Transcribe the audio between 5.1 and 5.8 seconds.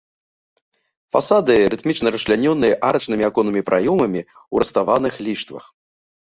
ліштвах.